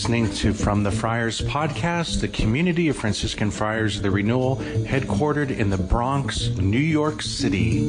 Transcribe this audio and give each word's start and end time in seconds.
listening 0.00 0.32
to 0.32 0.54
From 0.54 0.82
the 0.82 0.90
Friars 0.90 1.42
podcast, 1.42 2.22
the 2.22 2.28
community 2.28 2.88
of 2.88 2.96
Franciscan 2.96 3.50
Friars 3.50 3.98
of 3.98 4.02
the 4.02 4.10
Renewal, 4.10 4.56
headquartered 4.56 5.50
in 5.50 5.68
the 5.68 5.76
Bronx, 5.76 6.48
New 6.56 6.78
York 6.78 7.20
City. 7.20 7.82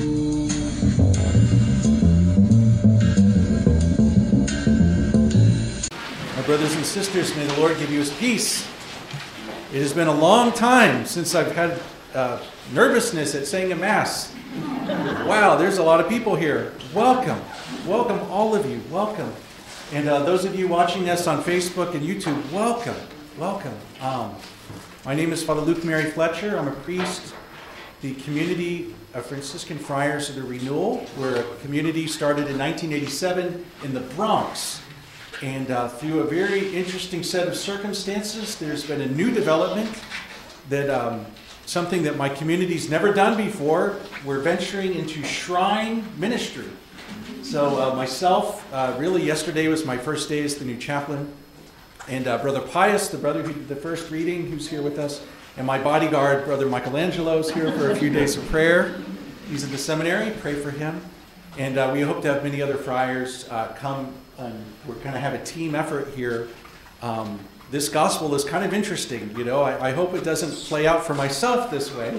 My 6.35 6.41
brothers 6.45 6.75
and 6.75 6.85
sisters, 6.85 7.33
may 7.37 7.45
the 7.45 7.57
Lord 7.57 7.77
give 7.77 7.89
you 7.89 7.99
his 7.99 8.11
peace. 8.15 8.67
It 9.71 9.79
has 9.79 9.93
been 9.93 10.09
a 10.09 10.13
long 10.13 10.51
time 10.51 11.05
since 11.05 11.33
I've 11.33 11.55
had 11.55 11.79
uh, 12.13 12.43
nervousness 12.73 13.35
at 13.35 13.47
saying 13.47 13.71
a 13.71 13.75
Mass. 13.77 14.35
Wow, 15.25 15.55
there's 15.55 15.77
a 15.77 15.83
lot 15.83 16.01
of 16.01 16.09
people 16.09 16.35
here. 16.35 16.73
Welcome. 16.93 17.39
Welcome, 17.87 18.19
all 18.29 18.53
of 18.53 18.69
you. 18.69 18.81
Welcome. 18.91 19.33
And 19.93 20.07
uh, 20.07 20.23
those 20.23 20.45
of 20.45 20.55
you 20.55 20.69
watching 20.69 21.03
this 21.03 21.27
on 21.27 21.43
Facebook 21.43 21.93
and 21.95 22.01
YouTube, 22.01 22.49
welcome. 22.53 22.95
Welcome. 23.37 23.77
Um, 23.99 24.33
my 25.03 25.13
name 25.13 25.33
is 25.33 25.43
Father 25.43 25.59
Luke 25.59 25.83
Mary 25.83 26.09
Fletcher. 26.09 26.57
I'm 26.57 26.69
a 26.69 26.71
priest. 26.71 27.33
The 27.99 28.13
community 28.13 28.95
of 29.13 29.25
Franciscan 29.25 29.77
Friars 29.77 30.29
of 30.29 30.35
the 30.35 30.43
Renewal. 30.43 31.05
We're 31.19 31.41
a 31.41 31.55
community 31.57 32.07
started 32.07 32.47
in 32.47 32.57
1987 32.57 33.65
in 33.83 33.93
the 33.93 33.99
Bronx. 33.99 34.81
And 35.41 35.69
uh, 35.69 35.89
through 35.89 36.21
a 36.21 36.23
very 36.23 36.73
interesting 36.73 37.21
set 37.21 37.49
of 37.49 37.57
circumstances, 37.57 38.57
there's 38.57 38.85
been 38.85 39.01
a 39.01 39.09
new 39.09 39.29
development 39.29 39.89
that 40.69 40.89
um, 40.89 41.25
something 41.65 42.01
that 42.03 42.15
my 42.15 42.29
community's 42.29 42.89
never 42.89 43.11
done 43.11 43.35
before. 43.35 43.97
We're 44.23 44.39
venturing 44.39 44.95
into 44.95 45.21
shrine 45.25 46.05
ministry. 46.17 46.69
So, 47.51 47.81
uh, 47.81 47.93
myself, 47.95 48.65
uh, 48.73 48.95
really, 48.97 49.23
yesterday 49.23 49.67
was 49.67 49.85
my 49.85 49.97
first 49.97 50.29
day 50.29 50.41
as 50.41 50.55
the 50.55 50.63
new 50.63 50.77
chaplain. 50.77 51.33
And 52.07 52.25
uh, 52.25 52.37
Brother 52.37 52.61
Pius, 52.61 53.09
the 53.09 53.17
brother 53.17 53.43
who 53.43 53.51
did 53.51 53.67
the 53.67 53.75
first 53.75 54.09
reading, 54.09 54.49
who's 54.49 54.69
here 54.69 54.81
with 54.81 54.97
us, 54.97 55.21
and 55.57 55.67
my 55.67 55.77
bodyguard, 55.77 56.45
Brother 56.45 56.65
Michelangelo, 56.65 57.39
is 57.39 57.51
here 57.51 57.69
for 57.73 57.91
a 57.91 57.95
few 57.97 58.09
days 58.09 58.37
of 58.37 58.45
prayer. 58.45 58.95
He's 59.49 59.65
at 59.65 59.69
the 59.69 59.77
seminary, 59.77 60.31
pray 60.39 60.53
for 60.53 60.71
him. 60.71 61.01
And 61.57 61.77
uh, 61.77 61.91
we 61.93 61.99
hope 61.99 62.21
to 62.21 62.33
have 62.33 62.41
many 62.41 62.61
other 62.61 62.77
friars 62.77 63.49
uh, 63.49 63.75
come, 63.77 64.13
and 64.37 64.65
we're 64.87 64.95
going 64.95 65.11
to 65.11 65.19
have 65.19 65.33
a 65.33 65.43
team 65.43 65.75
effort 65.75 66.07
here. 66.15 66.47
Um, 67.01 67.37
this 67.69 67.89
gospel 67.89 68.33
is 68.33 68.45
kind 68.45 68.63
of 68.63 68.73
interesting, 68.73 69.29
you 69.37 69.43
know. 69.43 69.61
I, 69.61 69.89
I 69.89 69.91
hope 69.91 70.13
it 70.13 70.23
doesn't 70.23 70.53
play 70.69 70.87
out 70.87 71.03
for 71.03 71.15
myself 71.15 71.69
this 71.69 71.93
way. 71.93 72.17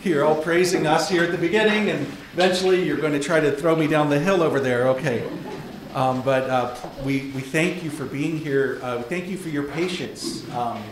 Here, 0.00 0.24
all 0.24 0.40
praising 0.40 0.86
us 0.86 1.08
here 1.08 1.24
at 1.24 1.32
the 1.32 1.38
beginning, 1.38 1.90
and 1.90 2.06
eventually 2.32 2.84
you're 2.84 2.96
going 2.96 3.12
to 3.12 3.20
try 3.20 3.40
to 3.40 3.52
throw 3.52 3.74
me 3.76 3.86
down 3.86 4.08
the 4.10 4.18
hill 4.18 4.42
over 4.42 4.60
there. 4.60 4.88
Okay. 4.88 5.28
Um, 5.94 6.22
but 6.22 6.48
uh, 6.48 6.76
we, 7.04 7.32
we 7.34 7.40
thank 7.40 7.82
you 7.82 7.90
for 7.90 8.04
being 8.04 8.38
here. 8.38 8.78
Uh, 8.82 9.02
thank 9.02 9.26
you 9.26 9.36
for 9.36 9.48
your 9.48 9.64
patience. 9.64 10.48
Um, 10.50 10.82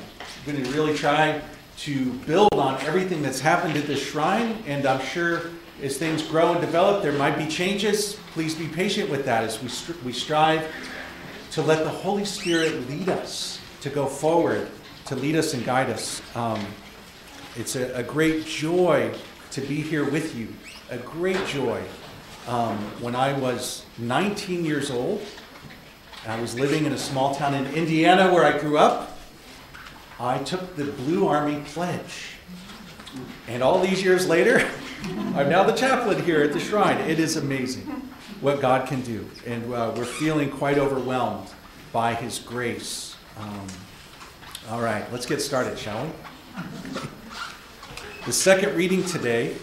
we're 0.47 0.53
going 0.53 0.65
to 0.65 0.71
really 0.73 0.97
try 0.97 1.41
to 1.79 2.13
build 2.21 2.55
on 2.55 2.81
everything 2.83 3.23
that's 3.23 3.41
happened 3.41 3.77
at 3.77 3.87
this 3.87 4.05
shrine, 4.05 4.63
and 4.67 4.87
I'm 4.87 5.05
sure 5.05 5.43
as 5.83 5.99
things 5.99 6.23
grow 6.23 6.53
and 6.53 6.61
develop, 6.61 7.03
there 7.03 7.13
might 7.13 7.37
be 7.37 7.47
changes. 7.47 8.15
Please 8.33 8.55
be 8.55 8.67
patient 8.67 9.11
with 9.11 9.25
that 9.27 9.45
as 9.45 9.63
we, 9.63 9.97
we 10.05 10.13
strive 10.13 10.67
to 11.53 11.63
let 11.63 11.85
the 11.85 11.91
Holy 11.91 12.25
Spirit 12.25 12.89
lead 12.89 13.09
us, 13.09 13.61
to 13.83 13.91
go 13.91 14.07
forward, 14.07 14.69
to 15.07 15.17
lead 15.17 15.37
us 15.37 15.55
and 15.55 15.65
guide 15.65 15.91
us. 15.91 16.21
Um, 16.35 16.61
it's 17.57 17.77
a, 17.77 17.95
a, 17.95 18.03
great 18.03 18.45
joy 18.45 19.13
to 19.51 19.61
be 19.61 19.77
here 19.81 20.09
with 20.09 20.37
you, 20.37 20.49
a 20.91 20.99
great 20.99 21.45
joy. 21.47 21.83
Um, 22.47 22.77
when 23.01 23.17
I 23.17 23.33
was 23.39 23.85
19 23.99 24.65
years 24.65 24.91
old, 24.91 25.23
I 26.27 26.41
was 26.41 26.59
living 26.59 26.85
in 26.85 26.93
a 26.93 26.99
small 26.99 27.35
town 27.35 27.55
in 27.55 27.67
Indiana 27.75 28.33
where 28.33 28.45
I 28.45 28.59
grew 28.59 28.79
up. 28.79 29.19
I 30.21 30.39
took 30.39 30.77
the 30.77 30.85
Blue 30.85 31.27
Army 31.27 31.63
Pledge. 31.67 32.33
And 33.49 33.63
all 33.63 33.81
these 33.81 34.03
years 34.03 34.29
later, 34.29 34.69
I'm 35.35 35.49
now 35.49 35.65
the 35.65 35.73
chaplain 35.73 36.23
here 36.25 36.43
at 36.43 36.53
the 36.53 36.61
shrine. 36.61 36.99
It 36.99 37.19
is 37.19 37.37
amazing 37.37 37.85
what 38.41 38.61
God 38.61 38.87
can 38.87 39.01
do. 39.01 39.29
And 39.47 39.73
uh, 39.73 39.93
we're 39.97 40.05
feeling 40.05 40.51
quite 40.51 40.79
overwhelmed 40.79 41.49
by 41.93 42.15
His 42.15 42.39
grace. 42.39 43.17
Um, 43.39 43.67
all 44.69 44.83
right, 44.83 45.11
let's 45.13 45.27
get 45.27 45.41
started, 45.41 45.79
shall 45.79 46.05
we? 46.05 47.03
The 48.27 48.33
second 48.33 48.75
reading 48.75 49.05
today 49.05 49.55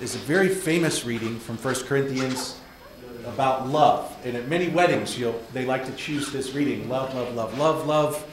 is 0.00 0.14
a 0.14 0.18
very 0.18 0.48
famous 0.48 1.04
reading 1.04 1.40
from 1.40 1.56
1 1.56 1.74
Corinthians 1.86 2.60
about 3.24 3.66
love. 3.66 4.16
And 4.24 4.36
at 4.36 4.46
many 4.46 4.68
weddings, 4.68 5.20
they 5.52 5.64
like 5.64 5.84
to 5.86 5.92
choose 5.96 6.30
this 6.30 6.54
reading 6.54 6.88
love, 6.88 7.16
love, 7.16 7.34
love, 7.34 7.58
love, 7.58 7.84
love. 7.84 8.24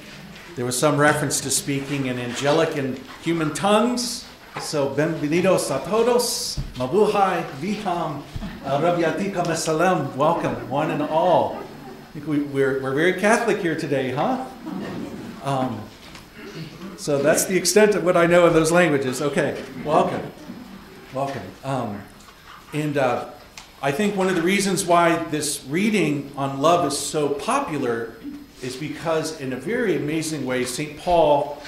There 0.56 0.64
was 0.64 0.78
some 0.78 0.98
reference 0.98 1.42
to 1.42 1.50
speaking 1.50 2.06
in 2.06 2.20
angelic 2.20 2.78
and 2.78 3.00
human 3.24 3.56
tongues. 3.56 4.28
So, 4.62 4.94
bienvenidos 4.94 5.76
a 5.76 5.84
todos, 5.90 6.60
mabuhay, 6.76 7.50
viham, 7.62 8.22
rabiatika 8.64 9.44
mesalem. 9.48 10.16
Welcome, 10.16 10.70
one 10.70 10.92
and 10.92 11.02
all. 11.02 11.58
I 11.58 12.14
think 12.14 12.28
we, 12.28 12.42
we're, 12.42 12.80
we're 12.80 12.94
very 12.94 13.14
Catholic 13.14 13.58
here 13.58 13.76
today, 13.76 14.12
huh? 14.12 14.46
Um, 15.44 15.82
so 17.04 17.22
that's 17.22 17.44
the 17.44 17.58
extent 17.58 17.96
of 17.96 18.06
what 18.06 18.16
I 18.16 18.28
know 18.28 18.48
in 18.48 18.54
those 18.54 18.72
languages. 18.72 19.22
Okay, 19.22 19.62
welcome. 19.84 20.32
Welcome. 21.14 21.44
Um, 21.62 22.02
and 22.72 22.98
uh, 22.98 23.30
I 23.82 23.92
think 23.92 24.16
one 24.16 24.30
of 24.30 24.36
the 24.36 24.42
reasons 24.42 24.86
why 24.86 25.22
this 25.26 25.66
reading 25.66 26.32
on 26.38 26.62
love 26.62 26.88
is 26.88 26.98
so 26.98 27.28
popular 27.28 28.16
is 28.62 28.78
because, 28.78 29.42
in 29.42 29.52
a 29.52 29.58
very 29.58 29.98
amazing 29.98 30.46
way, 30.46 30.64
St. 30.64 30.98
Paul 30.98 31.62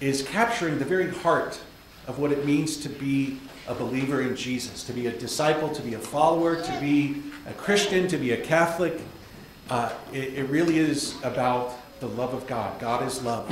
is 0.00 0.24
capturing 0.24 0.80
the 0.80 0.84
very 0.84 1.10
heart 1.10 1.60
of 2.08 2.18
what 2.18 2.32
it 2.32 2.44
means 2.44 2.76
to 2.78 2.88
be 2.88 3.38
a 3.68 3.74
believer 3.76 4.20
in 4.20 4.34
Jesus, 4.34 4.82
to 4.82 4.92
be 4.92 5.06
a 5.06 5.12
disciple, 5.12 5.68
to 5.68 5.82
be 5.82 5.94
a 5.94 6.00
follower, 6.00 6.60
to 6.60 6.80
be 6.80 7.22
a 7.46 7.52
Christian, 7.52 8.08
to 8.08 8.16
be 8.16 8.32
a 8.32 8.44
Catholic. 8.44 9.00
Uh, 9.70 9.92
it, 10.12 10.34
it, 10.34 10.50
really 10.50 10.80
is 10.80 11.14
about 11.22 11.78
the 12.00 12.08
love 12.08 12.34
of 12.34 12.48
God. 12.48 12.80
God 12.80 13.06
is 13.06 13.22
love. 13.22 13.48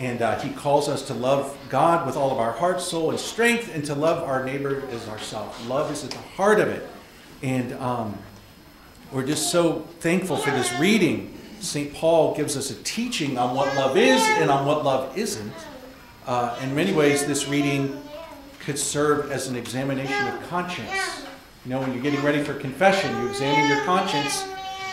And 0.00 0.22
uh, 0.22 0.40
He 0.40 0.48
calls 0.50 0.88
us 0.88 1.06
to 1.08 1.14
love 1.14 1.56
God 1.68 2.06
with 2.06 2.16
all 2.16 2.32
of 2.32 2.38
our 2.38 2.52
heart, 2.52 2.80
soul, 2.80 3.10
and 3.10 3.20
strength, 3.20 3.70
and 3.74 3.84
to 3.84 3.94
love 3.94 4.26
our 4.26 4.42
neighbor 4.42 4.82
as 4.90 5.06
ourselves. 5.08 5.62
Love 5.66 5.92
is 5.92 6.02
at 6.02 6.10
the 6.10 6.16
heart 6.16 6.58
of 6.58 6.68
it. 6.68 6.88
And 7.42 7.74
um, 7.74 8.18
we're 9.12 9.26
just 9.26 9.52
so 9.52 9.80
thankful 10.00 10.38
for 10.38 10.50
this 10.52 10.72
reading. 10.78 11.36
St. 11.60 11.92
Paul 11.92 12.34
gives 12.34 12.56
us 12.56 12.70
a 12.70 12.82
teaching 12.82 13.36
on 13.36 13.54
what 13.54 13.76
love 13.76 13.98
is 13.98 14.22
and 14.22 14.50
on 14.50 14.64
what 14.64 14.84
love 14.84 15.18
isn't. 15.18 15.52
Uh, 16.26 16.58
in 16.62 16.74
many 16.74 16.94
ways, 16.94 17.26
this 17.26 17.46
reading 17.46 18.02
could 18.60 18.78
serve 18.78 19.30
as 19.30 19.48
an 19.48 19.56
examination 19.56 20.28
of 20.28 20.42
conscience. 20.48 21.26
You 21.66 21.72
know, 21.72 21.80
when 21.80 21.92
you're 21.92 22.02
getting 22.02 22.22
ready 22.22 22.42
for 22.42 22.54
confession, 22.54 23.14
you 23.20 23.28
examine 23.28 23.68
your 23.68 23.84
conscience. 23.84 24.46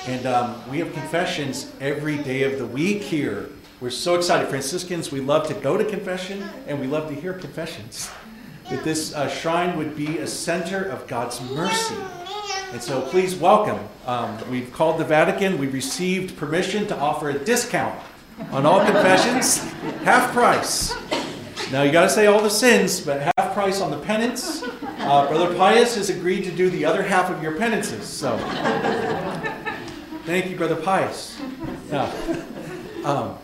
And 0.06 0.25
um, 0.25 0.69
we 0.69 0.79
have 0.79 0.91
confessions 0.91 1.72
every 1.79 2.17
day 2.17 2.44
of 2.44 2.59
the 2.59 2.66
week 2.66 3.01
here. 3.01 3.50
We're 3.79 3.91
so 3.91 4.15
excited. 4.15 4.49
Franciscans, 4.49 5.11
we 5.11 5.19
love 5.21 5.47
to 5.49 5.53
go 5.53 5.77
to 5.77 5.85
confession 5.85 6.43
and 6.65 6.79
we 6.79 6.88
love 6.88 7.09
to 7.09 7.13
hear 7.13 7.33
confessions. 7.33 8.09
That 8.71 8.83
this 8.83 9.13
uh, 9.13 9.29
shrine 9.29 9.77
would 9.77 9.95
be 9.95 10.17
a 10.17 10.25
center 10.25 10.83
of 10.83 11.05
God's 11.07 11.39
mercy. 11.51 11.95
And 12.71 12.81
so 12.81 13.03
please 13.03 13.35
welcome. 13.35 13.77
Um, 14.07 14.35
we've 14.49 14.73
called 14.73 14.99
the 14.99 15.05
Vatican. 15.05 15.59
We 15.59 15.67
received 15.67 16.37
permission 16.37 16.87
to 16.87 16.97
offer 16.97 17.29
a 17.29 17.37
discount 17.37 17.99
on 18.49 18.66
all 18.66 18.83
confessions, 18.83 19.59
half 20.03 20.33
price. 20.33 20.95
Now 21.71 21.83
you 21.83 21.91
got 21.91 22.01
to 22.01 22.09
say 22.09 22.25
all 22.25 22.41
the 22.41 22.49
sins, 22.49 22.99
but 22.99 23.31
half 23.37 23.53
price 23.53 23.79
on 23.79 23.91
the 23.91 23.99
penance. 23.99 24.63
Uh, 24.63 25.28
Brother 25.28 25.55
Pius 25.55 25.96
has 25.97 26.09
agreed 26.09 26.46
to 26.46 26.52
do 26.52 26.72
the 26.72 26.84
other 26.84 27.03
half 27.03 27.29
of 27.29 27.43
your 27.43 27.55
penances. 27.55 28.07
So 28.07 28.40
thank 30.25 30.49
you, 30.49 30.57
Brother 30.57 30.78
Pius. 30.78 31.40
Yeah. 31.91 32.11
Um, 33.05 33.37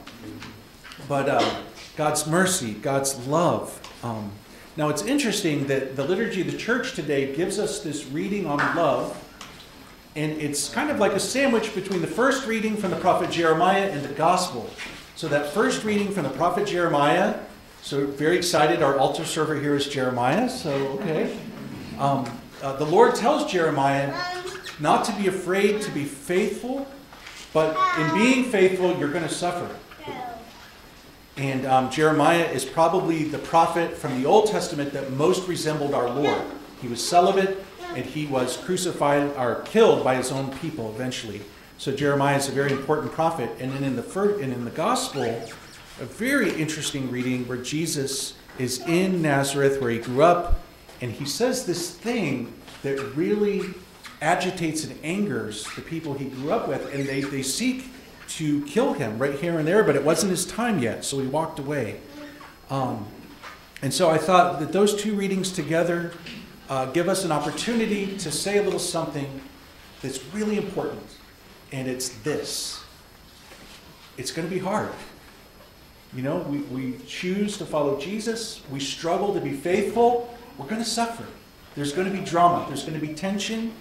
but 1.08 1.30
uh, 1.30 1.62
God's 1.96 2.28
mercy, 2.28 2.74
God's 2.74 3.28
love. 3.28 3.80
Um, 4.04 4.32
now 4.76 4.90
it's 4.90 5.04
interesting 5.04 5.68
that 5.68 5.96
the 5.96 6.04
liturgy 6.04 6.42
of 6.42 6.52
the 6.52 6.58
church 6.58 6.94
today 6.94 7.36
gives 7.36 7.60
us 7.60 7.82
this 7.82 8.06
reading 8.08 8.46
on 8.46 8.58
love, 8.76 9.18
and 10.16 10.32
it's 10.34 10.70
kind 10.70 10.90
of 10.90 11.00
like 11.00 11.14
a 11.14 11.20
sandwich 11.20 11.74
between 11.76 12.02
the 12.02 12.08
first 12.08 12.48
reading 12.48 12.76
from 12.76 12.92
the 12.92 12.98
prophet 12.98 13.30
Jeremiah 13.30 13.90
and 13.90 14.04
the 14.04 14.14
gospel. 14.14 14.70
So 15.16 15.28
that 15.28 15.54
first 15.54 15.84
reading 15.84 16.12
from 16.12 16.24
the 16.24 16.30
prophet 16.32 16.68
Jeremiah. 16.68 17.40
So 17.82 18.08
very 18.08 18.38
excited. 18.38 18.82
Our 18.82 18.98
altar 18.98 19.26
server 19.26 19.60
here 19.60 19.76
is 19.76 19.88
Jeremiah. 19.88 20.50
So 20.50 20.72
okay. 21.00 21.38
Um, 22.00 22.26
uh, 22.64 22.78
the 22.78 22.86
Lord 22.86 23.14
tells 23.14 23.52
Jeremiah 23.52 24.14
not 24.80 25.06
to 25.06 25.12
be 25.14 25.28
afraid 25.28 25.82
to 25.82 25.92
be 25.92 26.06
faithful, 26.06 26.88
but 27.54 27.78
in 28.00 28.14
being 28.16 28.46
faithful, 28.46 28.98
you're 28.98 29.12
going 29.12 29.28
to 29.28 29.34
suffer. 29.34 29.70
And 31.38 31.66
um, 31.66 31.90
Jeremiah 31.90 32.46
is 32.46 32.64
probably 32.64 33.24
the 33.24 33.40
prophet 33.40 33.98
from 33.98 34.22
the 34.22 34.28
Old 34.28 34.48
Testament 34.48 34.94
that 34.94 35.12
most 35.12 35.48
resembled 35.48 35.94
our 35.94 36.10
Lord. 36.10 36.42
He 36.82 36.88
was 36.88 37.06
celibate 37.06 37.64
and 37.96 38.06
he 38.06 38.28
was 38.28 38.58
crucified 38.58 39.36
or 39.38 39.62
killed 39.66 40.04
by 40.04 40.16
his 40.16 40.32
own 40.32 40.56
people 40.60 40.90
eventually. 40.94 41.42
So 41.78 41.92
Jeremiah 41.92 42.38
is 42.38 42.50
a 42.50 42.52
very 42.52 42.72
important 42.72 43.12
prophet. 43.12 43.50
And 43.60 43.72
then 43.72 43.84
in 43.84 43.96
the 43.96 44.04
first, 44.04 44.42
and 44.42 44.54
in 44.54 44.64
the 44.64 44.72
gospel, 44.72 45.24
a 46.00 46.06
very 46.06 46.54
interesting 46.54 47.10
reading 47.10 47.48
where 47.48 47.58
Jesus 47.58 48.36
is 48.60 48.82
in 48.82 49.22
Nazareth, 49.22 49.82
where 49.82 49.92
he 49.92 50.00
grew 50.00 50.24
up, 50.24 50.62
and 51.02 51.12
he 51.12 51.26
says 51.26 51.66
this 51.66 51.92
thing 51.92 52.54
that 52.84 53.00
really 53.16 53.74
agitates 54.22 54.84
and 54.86 54.98
angers 55.04 55.68
the 55.76 55.82
people 55.82 56.14
he 56.14 56.26
grew 56.26 56.52
up 56.52 56.68
with, 56.68 56.94
and 56.94 57.06
they, 57.08 57.22
they 57.22 57.42
seek 57.42 57.86
to 58.38 58.66
kill 58.66 58.94
him 58.94 59.20
right 59.20 59.40
here 59.40 59.60
and 59.60 59.68
there, 59.68 59.84
but 59.84 59.96
it 59.96 60.04
wasn't 60.04 60.32
his 60.32 60.46
time 60.46 60.80
yet, 60.80 61.06
so 61.06 61.20
he 61.20 61.28
walked 61.28 61.60
away. 61.60 62.00
Um, 62.70 63.06
and 63.82 63.94
so 63.94 64.10
I 64.10 64.18
thought 64.18 64.60
that 64.60 64.72
those 64.72 64.96
two 64.96 65.14
readings 65.14 65.52
together 65.52 66.14
uh, 66.70 66.86
give 66.88 67.10
us 67.10 67.26
an 67.26 67.32
opportunity 67.32 68.18
to 68.18 68.32
say 68.32 68.58
a 68.58 68.64
little 68.64 68.80
something 68.80 69.42
that's 70.02 70.24
really 70.34 70.58
important, 70.58 71.18
and 71.72 71.88
it's 71.88 72.10
this 72.10 72.84
it's 74.18 74.32
going 74.32 74.48
to 74.48 74.54
be 74.54 74.60
hard. 74.60 74.92
You 76.16 76.22
know, 76.22 76.38
we, 76.38 76.60
we 76.60 76.98
choose 77.08 77.58
to 77.58 77.66
follow 77.66 78.00
Jesus, 78.00 78.62
we 78.70 78.80
struggle 78.80 79.34
to 79.34 79.42
be 79.42 79.54
faithful, 79.54 80.32
we're 80.58 80.68
going 80.68 80.84
to 80.84 80.90
suffer. 80.90 81.26
There's 81.76 81.92
going 81.92 82.12
to 82.12 82.16
be 82.16 82.24
drama, 82.24 82.66
there's 82.68 82.84
going 82.84 83.00
to 83.00 83.06
be 83.06 83.14
tension, 83.14 83.74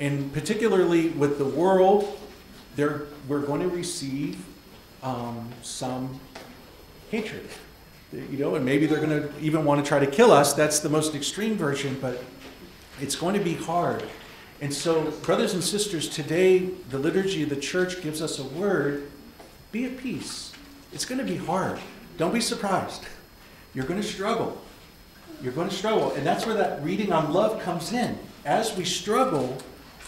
and 0.00 0.32
particularly 0.32 1.10
with 1.10 1.38
the 1.38 1.44
world, 1.44 2.18
we're 2.76 3.40
going 3.40 3.60
to 3.60 3.68
receive 3.68 4.44
um, 5.02 5.50
some 5.62 6.20
hatred. 7.10 7.48
You 8.12 8.38
know, 8.38 8.54
and 8.54 8.64
maybe 8.64 8.86
they're 8.86 9.04
going 9.04 9.22
to 9.22 9.30
even 9.40 9.64
want 9.64 9.84
to 9.84 9.88
try 9.88 9.98
to 9.98 10.06
kill 10.06 10.30
us. 10.30 10.54
That's 10.54 10.80
the 10.80 10.88
most 10.88 11.14
extreme 11.14 11.56
version, 11.56 11.98
but 12.00 12.22
it's 13.00 13.16
going 13.16 13.34
to 13.34 13.42
be 13.42 13.54
hard. 13.54 14.04
And 14.60 14.72
so, 14.72 15.10
brothers 15.22 15.54
and 15.54 15.62
sisters, 15.62 16.08
today 16.08 16.70
the 16.88 16.98
liturgy 16.98 17.42
of 17.42 17.50
the 17.50 17.56
church 17.56 18.02
gives 18.02 18.22
us 18.22 18.38
a 18.38 18.44
word 18.44 19.10
be 19.72 19.84
at 19.84 19.98
peace. 19.98 20.52
It's 20.92 21.04
going 21.04 21.18
to 21.18 21.24
be 21.24 21.36
hard. 21.36 21.78
Don't 22.16 22.32
be 22.32 22.40
surprised. 22.40 23.04
You're 23.74 23.84
going 23.84 24.00
to 24.00 24.06
struggle. 24.06 24.60
You're 25.42 25.52
going 25.52 25.68
to 25.68 25.74
struggle. 25.74 26.12
And 26.12 26.24
that's 26.24 26.46
where 26.46 26.54
that 26.54 26.82
reading 26.82 27.12
on 27.12 27.32
love 27.32 27.60
comes 27.62 27.92
in. 27.92 28.18
As 28.46 28.74
we 28.74 28.84
struggle, 28.84 29.58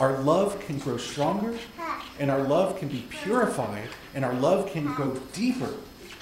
our 0.00 0.18
love 0.18 0.60
can 0.60 0.78
grow 0.78 0.96
stronger, 0.96 1.56
and 2.18 2.30
our 2.30 2.42
love 2.42 2.78
can 2.78 2.88
be 2.88 3.04
purified, 3.10 3.88
and 4.14 4.24
our 4.24 4.34
love 4.34 4.70
can 4.70 4.94
go 4.94 5.14
deeper. 5.32 5.70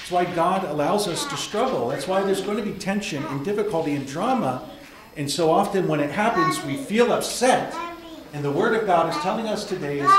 That's 0.07 0.11
why 0.11 0.25
God 0.25 0.65
allows 0.65 1.09
us 1.09 1.27
to 1.27 1.37
struggle. 1.37 1.89
That's 1.89 2.07
why 2.07 2.23
there's 2.23 2.41
going 2.41 2.59
to 2.59 2.63
be 2.63 2.79
tension 2.79 3.25
and 3.25 3.45
difficulty 3.45 3.95
and 3.95 4.07
drama. 4.07 4.71
And 5.17 5.31
so 5.31 5.51
often 5.51 5.89
when 5.89 6.01
it 6.01 6.11
happens, 6.11 6.65
we 6.65 6.77
feel 6.77 7.13
upset. 7.13 7.75
And 8.33 8.45
the 8.45 8.51
Word 8.51 8.75
of 8.75 8.87
God 8.87 9.15
is 9.15 9.21
telling 9.23 9.47
us 9.47 9.65
today 9.65 10.01
is 10.01 10.11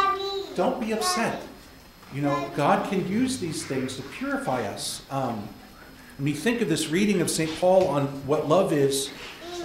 don't 0.56 0.80
be 0.80 0.92
upset. 0.92 1.42
You 2.14 2.22
know, 2.22 2.52
God 2.56 2.90
can 2.90 3.08
use 3.08 3.40
these 3.40 3.66
things 3.66 3.96
to 3.98 4.02
purify 4.02 4.64
us. 4.64 5.04
Um, 5.10 5.48
when 6.18 6.34
think 6.34 6.62
of 6.62 6.70
this 6.70 6.90
reading 6.90 7.22
of 7.22 7.30
St. 7.30 7.54
Paul 7.60 7.88
on 7.88 8.08
what 8.26 8.48
love 8.48 8.74
is, 8.74 9.12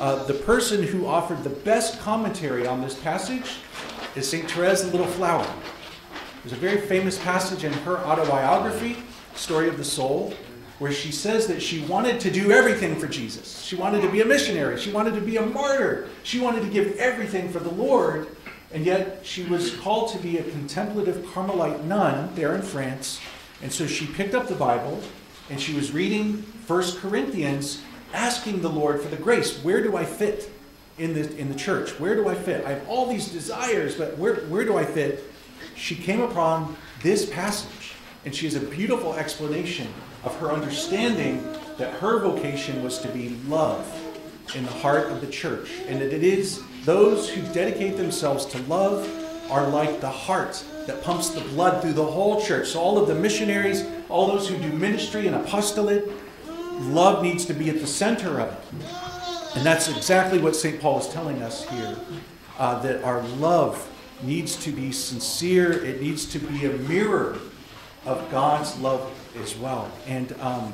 uh, 0.02 0.24
the 0.24 0.34
person 0.34 0.82
who 0.82 1.06
offered 1.06 1.44
the 1.44 1.50
best 1.50 2.00
commentary 2.00 2.66
on 2.66 2.82
this 2.82 2.98
passage 2.98 3.58
is 4.16 4.28
St. 4.28 4.50
Therese 4.50 4.82
the 4.82 4.90
Little 4.90 5.06
Flower. 5.06 5.46
There's 6.42 6.52
a 6.52 6.56
very 6.56 6.80
famous 6.80 7.16
passage 7.20 7.62
in 7.62 7.72
her 7.72 7.98
autobiography, 7.98 8.96
Story 9.36 9.68
of 9.68 9.76
the 9.76 9.84
Soul, 9.84 10.34
where 10.80 10.90
she 10.90 11.12
says 11.12 11.46
that 11.46 11.62
she 11.62 11.84
wanted 11.84 12.18
to 12.18 12.32
do 12.32 12.50
everything 12.50 12.98
for 12.98 13.06
Jesus. 13.06 13.62
She 13.62 13.76
wanted 13.76 14.02
to 14.02 14.10
be 14.10 14.22
a 14.22 14.24
missionary. 14.24 14.76
She 14.76 14.90
wanted 14.90 15.14
to 15.14 15.20
be 15.20 15.36
a 15.36 15.46
martyr. 15.46 16.08
She 16.24 16.40
wanted 16.40 16.62
to 16.62 16.68
give 16.68 16.96
everything 16.96 17.52
for 17.52 17.60
the 17.60 17.70
Lord. 17.70 18.26
And 18.72 18.84
yet 18.84 19.20
she 19.22 19.44
was 19.44 19.76
called 19.76 20.10
to 20.14 20.18
be 20.18 20.38
a 20.38 20.42
contemplative 20.42 21.24
Carmelite 21.26 21.84
nun 21.84 22.34
there 22.34 22.56
in 22.56 22.62
France. 22.62 23.20
And 23.62 23.72
so 23.72 23.86
she 23.86 24.06
picked 24.06 24.34
up 24.34 24.48
the 24.48 24.56
Bible 24.56 25.00
and 25.48 25.60
she 25.60 25.74
was 25.74 25.92
reading 25.92 26.42
First 26.42 26.98
Corinthians, 26.98 27.82
asking 28.12 28.62
the 28.62 28.68
Lord 28.68 29.00
for 29.00 29.08
the 29.08 29.16
grace. 29.16 29.58
Where 29.62 29.82
do 29.82 29.96
I 29.96 30.04
fit 30.04 30.50
in 30.98 31.14
the, 31.14 31.36
in 31.36 31.48
the 31.48 31.54
church? 31.54 31.98
Where 31.98 32.14
do 32.14 32.28
I 32.28 32.34
fit? 32.34 32.64
I 32.64 32.70
have 32.70 32.88
all 32.88 33.06
these 33.06 33.28
desires, 33.28 33.94
but 33.94 34.16
where, 34.18 34.36
where 34.46 34.64
do 34.64 34.76
I 34.76 34.84
fit? 34.84 35.24
She 35.74 35.94
came 35.94 36.20
upon 36.20 36.76
this 37.02 37.28
passage, 37.28 37.94
and 38.24 38.34
she 38.34 38.46
has 38.46 38.54
a 38.54 38.60
beautiful 38.60 39.14
explanation 39.14 39.88
of 40.24 40.36
her 40.38 40.52
understanding 40.52 41.42
that 41.78 41.94
her 41.94 42.20
vocation 42.20 42.82
was 42.82 42.98
to 43.00 43.08
be 43.08 43.30
love 43.46 43.86
in 44.54 44.64
the 44.64 44.70
heart 44.70 45.10
of 45.10 45.20
the 45.20 45.26
church, 45.26 45.70
and 45.86 46.00
that 46.00 46.12
it 46.12 46.22
is 46.22 46.62
those 46.84 47.28
who 47.30 47.42
dedicate 47.52 47.96
themselves 47.96 48.44
to 48.46 48.58
love 48.62 49.08
are 49.50 49.68
like 49.68 50.00
the 50.00 50.10
heart 50.10 50.62
that 50.86 51.02
pumps 51.02 51.30
the 51.30 51.40
blood 51.40 51.80
through 51.82 51.92
the 51.92 52.04
whole 52.04 52.40
church. 52.40 52.68
So, 52.68 52.80
all 52.80 52.98
of 52.98 53.08
the 53.08 53.14
missionaries, 53.14 53.84
all 54.08 54.26
those 54.26 54.48
who 54.48 54.56
do 54.58 54.72
ministry 54.72 55.26
and 55.26 55.36
apostolate, 55.36 56.08
love 56.82 57.22
needs 57.22 57.44
to 57.46 57.54
be 57.54 57.70
at 57.70 57.80
the 57.80 57.86
center 57.86 58.40
of 58.40 58.52
it. 58.52 59.56
And 59.56 59.66
that's 59.66 59.88
exactly 59.88 60.38
what 60.38 60.56
St. 60.56 60.80
Paul 60.80 61.00
is 61.00 61.08
telling 61.08 61.42
us 61.42 61.68
here 61.68 61.96
uh, 62.58 62.80
that 62.82 63.02
our 63.04 63.22
love 63.22 63.88
needs 64.22 64.56
to 64.64 64.70
be 64.70 64.92
sincere, 64.92 65.72
it 65.84 66.00
needs 66.00 66.26
to 66.26 66.38
be 66.38 66.66
a 66.66 66.72
mirror 66.72 67.38
of 68.04 68.30
God's 68.30 68.78
love 68.78 69.12
as 69.42 69.56
well. 69.56 69.90
And 70.06 70.32
um, 70.40 70.72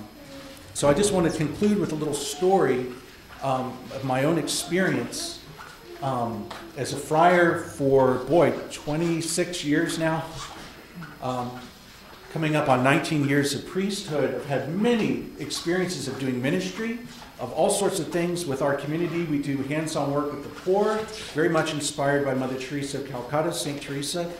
so 0.75 0.89
I 0.89 0.95
just 0.95 1.13
want 1.13 1.31
to 1.31 1.37
conclude 1.37 1.79
with 1.79 1.93
a 1.93 1.95
little 1.95 2.15
story 2.15 2.87
um, 3.43 3.77
of 3.95 4.05
my 4.05 4.25
own 4.25 4.39
experience 4.39 5.41
um, 6.03 6.49
as 6.77 6.93
a 6.93 6.97
friar 6.97 7.61
for, 7.61 8.15
boy, 8.15 8.53
26 8.71 9.65
years 9.65 9.99
now. 9.99 10.25
Um, 11.23 11.59
coming 12.33 12.57
up 12.57 12.69
on 12.69 12.85
19 12.85 13.27
years 13.27 13.55
of 13.55 13.67
priesthood, 13.67 14.35
I've 14.35 14.47
had 14.47 14.75
many 14.75 15.27
experiences 15.39 16.09
of 16.09 16.19
doing 16.19 16.43
ministry 16.43 16.99
of 17.41 17.53
all 17.53 17.71
sorts 17.71 18.01
of 18.01 18.09
things 18.09 18.45
with 18.45 18.61
our 18.61 18.75
community. 18.75 19.25
We 19.25 19.39
do 19.39 19.59
hands 19.63 19.97
on 19.97 20.13
work 20.13 20.33
with 20.33 20.43
the 20.43 20.61
poor, 20.61 20.97
very 21.33 21.49
much 21.49 21.73
inspired 21.73 22.25
by 22.25 22.35
Mother 22.35 22.59
Teresa 22.59 22.99
of 22.99 23.09
Calcutta, 23.09 23.53
St. 23.53 23.81
Teresa, 23.81 24.31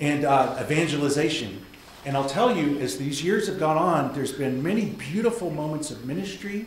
and 0.00 0.24
uh, 0.24 0.56
evangelization. 0.60 1.64
And 2.06 2.16
I'll 2.16 2.28
tell 2.28 2.56
you, 2.56 2.78
as 2.78 2.96
these 2.96 3.22
years 3.22 3.46
have 3.46 3.58
gone 3.58 3.76
on, 3.76 4.14
there's 4.14 4.32
been 4.32 4.62
many 4.62 4.86
beautiful 4.90 5.50
moments 5.50 5.90
of 5.90 6.04
ministry. 6.04 6.66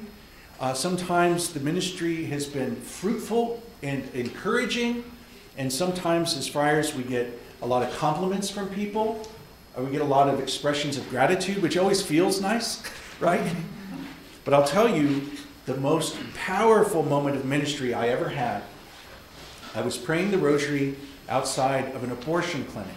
Uh, 0.60 0.74
sometimes 0.74 1.54
the 1.54 1.60
ministry 1.60 2.26
has 2.26 2.46
been 2.46 2.76
fruitful 2.76 3.64
and 3.82 4.08
encouraging, 4.14 5.04
and 5.58 5.72
sometimes 5.72 6.36
as 6.38 6.48
friars 6.48 6.94
we 6.94 7.04
get 7.04 7.40
a 7.62 7.68
lot 7.68 7.84
of 7.84 7.96
compliments 7.98 8.50
from 8.50 8.70
people, 8.70 9.28
we 9.84 9.92
get 9.92 10.02
a 10.02 10.06
lot 10.06 10.30
of 10.30 10.40
expressions 10.40 10.98
of 10.98 11.08
gratitude, 11.10 11.62
which 11.62 11.78
always 11.78 12.02
feels 12.02 12.42
nice, 12.42 12.84
right? 13.20 13.56
But 14.44 14.54
I'll 14.54 14.68
tell 14.68 14.90
you, 14.90 15.30
the 15.66 15.78
most 15.78 16.18
powerful 16.34 17.04
moment 17.04 17.36
of 17.36 17.46
ministry 17.46 17.94
I 17.94 18.08
ever 18.08 18.30
had, 18.30 18.64
I 19.76 19.82
was 19.82 19.98
praying 19.98 20.32
the 20.32 20.38
rosary 20.38 20.96
outside 21.30 21.94
of 21.94 22.04
an 22.04 22.12
abortion 22.12 22.66
clinic. 22.66 22.96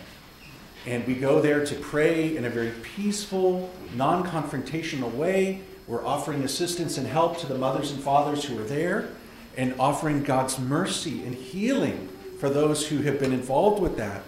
And 0.87 1.07
we 1.07 1.15
go 1.15 1.41
there 1.41 1.65
to 1.67 1.75
pray 1.75 2.37
in 2.37 2.45
a 2.45 2.51
very 2.51 2.71
peaceful, 2.71 3.71
non 3.95 4.25
confrontational 4.25 5.13
way. 5.13 5.63
We're 5.87 6.07
offering 6.07 6.43
assistance 6.45 6.97
and 6.97 7.07
help 7.07 7.39
to 7.39 7.47
the 7.47 7.59
mothers 7.59 7.91
and 7.91 8.03
fathers 8.03 8.45
who 8.45 8.59
are 8.59 8.65
there 8.65 9.11
and 9.57 9.75
offering 9.79 10.23
God's 10.23 10.59
mercy 10.59 11.23
and 11.25 11.35
healing 11.35 12.09
for 12.39 12.49
those 12.49 12.89
who 12.89 13.03
have 13.03 13.19
been 13.19 13.33
involved 13.33 13.83
with 13.83 13.97
that. 13.99 14.23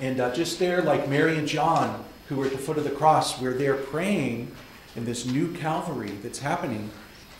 And 0.00 0.20
uh, 0.20 0.34
just 0.34 0.58
there, 0.58 0.82
like 0.82 1.08
Mary 1.08 1.36
and 1.36 1.46
John, 1.46 2.04
who 2.28 2.36
were 2.36 2.46
at 2.46 2.52
the 2.52 2.58
foot 2.58 2.78
of 2.78 2.84
the 2.84 2.90
cross, 2.90 3.40
we're 3.40 3.54
there 3.54 3.74
praying 3.74 4.50
in 4.96 5.04
this 5.04 5.26
new 5.26 5.52
Calvary 5.52 6.12
that's 6.22 6.38
happening. 6.38 6.90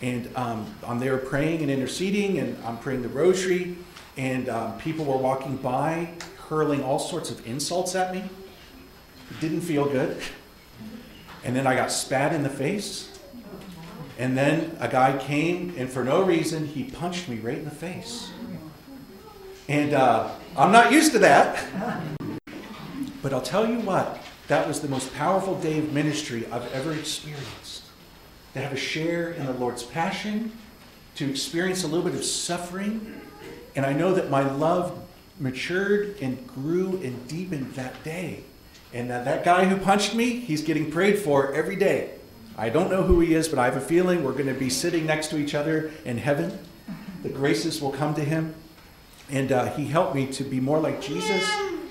And 0.01 0.29
um, 0.35 0.73
I'm 0.85 0.99
there 0.99 1.17
praying 1.17 1.61
and 1.61 1.71
interceding, 1.71 2.39
and 2.39 2.57
I'm 2.65 2.77
praying 2.77 3.01
the 3.01 3.09
rosary, 3.09 3.77
and 4.17 4.49
um, 4.49 4.77
people 4.77 5.05
were 5.05 5.17
walking 5.17 5.57
by, 5.57 6.09
hurling 6.49 6.83
all 6.83 6.99
sorts 6.99 7.31
of 7.31 7.45
insults 7.47 7.95
at 7.95 8.13
me. 8.13 8.23
It 9.29 9.39
didn't 9.39 9.61
feel 9.61 9.85
good. 9.85 10.17
And 11.43 11.55
then 11.55 11.67
I 11.67 11.75
got 11.75 11.91
spat 11.91 12.33
in 12.33 12.43
the 12.43 12.49
face. 12.49 13.09
And 14.19 14.37
then 14.37 14.77
a 14.79 14.87
guy 14.87 15.17
came, 15.17 15.73
and 15.77 15.89
for 15.89 16.03
no 16.03 16.21
reason, 16.23 16.67
he 16.67 16.83
punched 16.83 17.27
me 17.27 17.37
right 17.37 17.57
in 17.57 17.65
the 17.65 17.71
face. 17.71 18.31
And 19.67 19.93
uh, 19.93 20.29
I'm 20.55 20.71
not 20.71 20.91
used 20.91 21.13
to 21.13 21.19
that. 21.19 22.13
But 23.23 23.33
I'll 23.33 23.41
tell 23.41 23.65
you 23.67 23.79
what, 23.79 24.19
that 24.49 24.67
was 24.67 24.81
the 24.81 24.89
most 24.89 25.13
powerful 25.15 25.59
day 25.59 25.79
of 25.79 25.93
ministry 25.93 26.45
I've 26.51 26.69
ever 26.73 26.91
experienced 26.93 27.83
to 28.53 28.59
have 28.59 28.73
a 28.73 28.77
share 28.77 29.31
in 29.31 29.45
the 29.45 29.53
Lord's 29.53 29.81
passion, 29.81 30.51
to 31.15 31.29
experience 31.29 31.85
a 31.85 31.87
little 31.87 32.03
bit 32.03 32.15
of 32.15 32.25
suffering. 32.25 33.21
And 33.77 33.85
I 33.85 33.93
know 33.93 34.13
that 34.13 34.29
my 34.29 34.41
love 34.41 34.99
matured 35.39 36.17
and 36.21 36.45
grew 36.47 37.01
and 37.01 37.25
deepened 37.29 37.73
that 37.75 38.03
day. 38.03 38.43
And 38.93 39.09
that, 39.09 39.23
that 39.23 39.45
guy 39.45 39.65
who 39.65 39.77
punched 39.77 40.13
me, 40.13 40.31
he's 40.39 40.61
getting 40.61 40.91
prayed 40.91 41.17
for 41.17 41.53
every 41.53 41.77
day. 41.77 42.11
I 42.57 42.69
don't 42.69 42.91
know 42.91 43.03
who 43.03 43.21
he 43.21 43.33
is, 43.33 43.47
but 43.47 43.57
I 43.57 43.65
have 43.65 43.77
a 43.77 43.81
feeling 43.81 44.23
we're 44.23 44.33
going 44.33 44.47
to 44.47 44.53
be 44.53 44.69
sitting 44.69 45.05
next 45.05 45.29
to 45.29 45.37
each 45.37 45.55
other 45.55 45.91
in 46.03 46.17
heaven. 46.17 46.59
The 47.23 47.29
graces 47.29 47.81
will 47.81 47.91
come 47.91 48.13
to 48.15 48.23
him. 48.23 48.53
And 49.29 49.53
uh, 49.53 49.73
he 49.73 49.85
helped 49.85 50.13
me 50.13 50.27
to 50.33 50.43
be 50.43 50.59
more 50.59 50.79
like 50.79 51.01
Jesus 51.01 51.49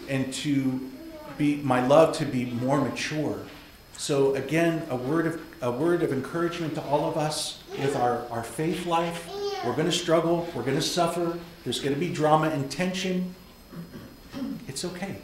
and 0.09 0.31
to 0.35 0.91
be 1.39 1.57
my 1.57 1.87
love 1.87 2.17
to 2.19 2.25
be 2.25 2.47
more 2.47 2.81
mature. 2.81 3.41
So 3.97 4.35
again, 4.35 4.87
a 4.91 4.97
word 4.97 5.27
of 5.27 5.41
a 5.61 5.71
word 5.71 6.03
of 6.03 6.13
encouragement 6.13 6.75
to 6.75 6.83
all 6.83 7.09
of 7.09 7.17
us 7.17 7.63
with 7.79 7.95
our, 7.97 8.27
our 8.31 8.43
faith 8.43 8.85
life. 8.87 9.31
We're 9.65 9.77
going 9.77 9.87
to 9.87 9.93
struggle. 9.93 10.49
We're 10.55 10.65
going 10.65 10.77
to 10.77 10.83
suffer. 10.83 11.39
There's 11.63 11.81
going 11.81 11.95
to 11.95 12.01
be 12.01 12.13
drama 12.13 12.49
and 12.49 12.69
tension. 12.71 13.35
It's 14.67 14.85
okay. 14.85 15.17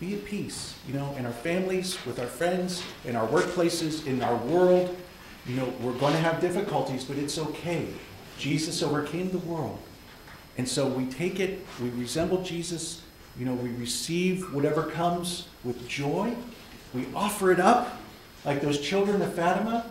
Be 0.00 0.14
at 0.14 0.24
peace, 0.24 0.74
you 0.88 0.94
know, 0.94 1.14
in 1.18 1.26
our 1.26 1.32
families, 1.32 2.04
with 2.06 2.18
our 2.18 2.26
friends, 2.26 2.82
in 3.04 3.14
our 3.14 3.28
workplaces, 3.28 4.06
in 4.06 4.22
our 4.22 4.36
world. 4.36 4.96
You 5.46 5.56
know, 5.56 5.72
we're 5.80 5.92
going 5.92 6.14
to 6.14 6.20
have 6.20 6.40
difficulties, 6.40 7.04
but 7.04 7.16
it's 7.16 7.38
okay. 7.38 7.86
Jesus 8.38 8.82
overcame 8.82 9.30
the 9.30 9.38
world. 9.38 9.78
And 10.56 10.68
so 10.68 10.86
we 10.88 11.06
take 11.06 11.38
it, 11.38 11.64
we 11.80 11.90
resemble 11.90 12.42
Jesus, 12.42 13.02
you 13.40 13.46
know, 13.46 13.54
we 13.54 13.70
receive 13.70 14.52
whatever 14.52 14.82
comes 14.82 15.48
with 15.64 15.88
joy. 15.88 16.36
We 16.92 17.06
offer 17.14 17.50
it 17.50 17.58
up 17.58 17.98
like 18.44 18.60
those 18.60 18.78
children 18.78 19.22
of 19.22 19.34
Fatima. 19.34 19.86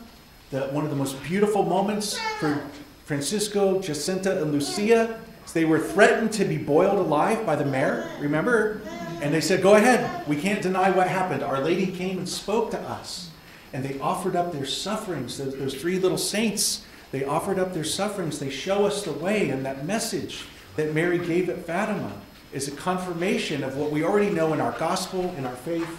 The, 0.52 0.68
one 0.68 0.84
of 0.84 0.92
the 0.92 0.96
most 0.96 1.22
beautiful 1.24 1.64
moments 1.64 2.18
for 2.40 2.62
Francisco, 3.06 3.82
Jacinta, 3.82 4.42
and 4.42 4.52
Lucia 4.52 5.20
they 5.54 5.66
were 5.66 5.80
threatened 5.80 6.32
to 6.34 6.46
be 6.46 6.58
boiled 6.58 7.00
alive 7.00 7.44
by 7.44 7.56
the 7.56 7.66
mayor, 7.66 8.08
remember? 8.20 8.82
And 9.22 9.34
they 9.34 9.42
said, 9.42 9.64
Go 9.64 9.74
ahead, 9.76 10.28
we 10.28 10.36
can't 10.36 10.62
deny 10.62 10.92
what 10.92 11.08
happened. 11.08 11.42
Our 11.42 11.60
Lady 11.60 11.88
came 11.88 12.20
and 12.20 12.30
spoke 12.30 12.70
to 12.72 12.80
us. 12.80 13.32
And 13.74 13.84
they 13.84 14.00
offered 14.00 14.36
up 14.36 14.52
their 14.52 14.68
sufferings, 14.68 15.40
those, 15.40 15.58
those 15.58 15.74
three 15.74 15.98
little 15.98 16.20
saints. 16.20 16.86
They 17.12 17.24
offered 17.24 17.58
up 17.58 17.74
their 17.74 17.84
sufferings. 17.84 18.38
They 18.38 18.52
show 18.52 18.86
us 18.86 19.04
the 19.04 19.12
way. 19.12 19.50
And 19.50 19.66
that 19.66 19.86
message 19.86 20.46
that 20.76 20.94
Mary 20.94 21.18
gave 21.18 21.50
at 21.50 21.66
Fatima 21.66 22.14
is 22.54 22.68
a 22.68 22.72
confirmation 22.72 23.64
of 23.64 23.78
what 23.78 23.92
we 23.92 24.04
already 24.04 24.30
know 24.30 24.54
in 24.54 24.62
our 24.62 24.72
gospel, 24.74 25.34
in 25.38 25.46
our 25.46 25.56
faith, 25.56 25.90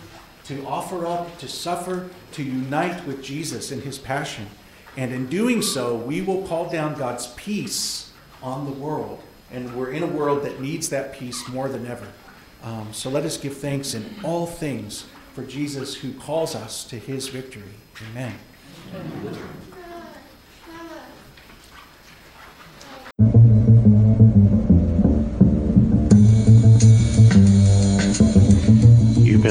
to 0.44 0.66
offer 0.66 1.06
up, 1.06 1.38
to 1.38 1.48
suffer, 1.48 2.10
to 2.32 2.42
unite 2.42 3.06
with 3.06 3.22
Jesus 3.22 3.70
in 3.70 3.82
his 3.82 3.98
passion. 3.98 4.46
And 4.96 5.12
in 5.12 5.28
doing 5.28 5.62
so, 5.62 5.94
we 5.94 6.20
will 6.20 6.46
call 6.46 6.68
down 6.68 6.94
God's 6.94 7.28
peace 7.34 8.12
on 8.42 8.64
the 8.64 8.72
world. 8.72 9.22
And 9.52 9.74
we're 9.76 9.92
in 9.92 10.02
a 10.02 10.06
world 10.06 10.42
that 10.44 10.60
needs 10.60 10.88
that 10.90 11.12
peace 11.12 11.48
more 11.48 11.68
than 11.68 11.86
ever. 11.86 12.08
Um, 12.62 12.92
so 12.92 13.10
let 13.10 13.24
us 13.24 13.36
give 13.36 13.56
thanks 13.56 13.94
in 13.94 14.16
all 14.24 14.46
things 14.46 15.06
for 15.34 15.44
Jesus 15.44 15.94
who 15.94 16.12
calls 16.12 16.54
us 16.54 16.84
to 16.84 16.96
his 16.96 17.28
victory. 17.28 17.74
Amen. 18.10 18.34
You've 19.22 19.79